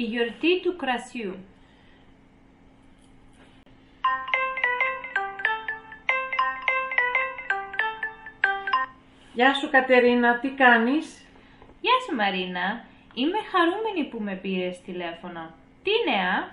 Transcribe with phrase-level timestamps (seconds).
[0.00, 1.34] Η γιορτή του κρασιού.
[9.34, 11.24] Γεια σου Κατερίνα, τι κάνεις;
[11.80, 12.84] Γεια σου Μαρίνα,
[13.14, 15.54] είμαι χαρούμενη που με πήρες τηλέφωνο.
[15.82, 16.50] Τι νέα;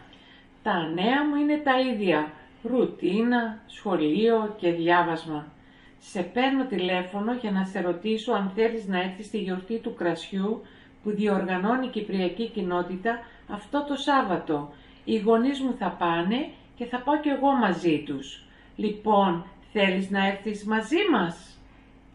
[0.64, 2.32] Τα νέα μου είναι τα ίδια.
[2.64, 5.52] Ρουτίνα, σχολείο και διάβασμα.
[6.00, 10.62] Σε παίρνω τηλέφωνο για να σε ρωτήσω αν θέλεις να έρθεις στη γιορτή του κρασιού
[11.04, 14.74] που διοργανώνει η Κυπριακή Κοινότητα αυτό το Σάββατο.
[15.04, 18.44] Οι γονείς μου θα πάνε και θα πάω κι εγώ μαζί τους.
[18.76, 21.60] Λοιπόν, θέλεις να έρθεις μαζί μας;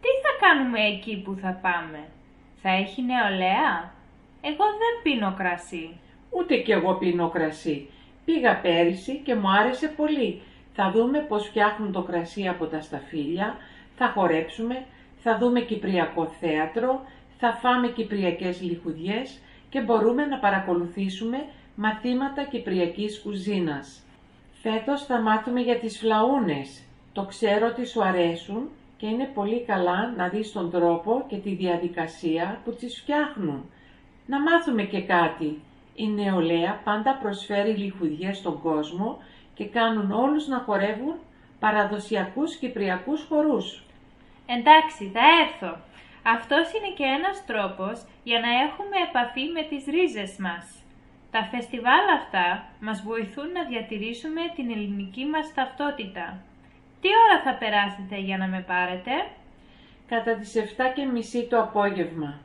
[0.00, 2.08] Τι θα κάνουμε εκεί που θα πάμε;
[2.62, 3.92] Θα έχει νεολαία;
[4.40, 5.96] Εγώ δεν πίνω κρασί.
[6.30, 7.88] Ούτε κι εγώ πίνω κρασί.
[8.24, 10.40] Πήγα πέρυσι και μου άρεσε πολύ.
[10.74, 13.56] Θα δούμε πώς φτιάχνουν το κρασί από τα σταφύλια,
[13.96, 14.84] θα χορέψουμε,
[15.22, 17.00] θα δούμε κυπριακό θέατρο,
[17.44, 19.38] θα φάμε κυπριακές λιχουδιές
[19.68, 24.02] και μπορούμε να παρακολουθήσουμε μαθήματα κυπριακής κουζίνας.
[24.62, 26.82] Φέτος θα μάθουμε για τις φλαούνες.
[27.12, 31.54] Το ξέρω ότι σου αρέσουν και είναι πολύ καλά να δεις τον τρόπο και τη
[31.54, 33.64] διαδικασία που τις φτιάχνουν.
[34.26, 35.60] Να μάθουμε και κάτι.
[35.94, 39.18] Η νεολαία πάντα προσφέρει λιχουδιές στον κόσμο
[39.54, 41.14] και κάνουν όλους να χορεύουν
[41.60, 43.84] παραδοσιακούς κυπριακούς χορούς.
[44.46, 45.76] Εντάξει, θα έρθω.
[46.22, 50.64] Αυτός είναι και ένας τρόπος για να έχουμε επαφή με τις ρίζες μας.
[51.30, 56.38] Τα φεστιβάλ αυτά μας βοηθούν να διατηρήσουμε την ελληνική μας ταυτότητα.
[57.00, 59.10] Τι ώρα θα περάσετε για να με πάρετε;
[60.08, 62.40] Κατά τις 7 και μισή το απόγευμα.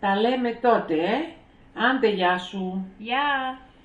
[0.00, 1.28] Τα λέμε τότε, ε!
[1.74, 2.86] Άντε γεια σου!
[2.98, 3.58] Γεια!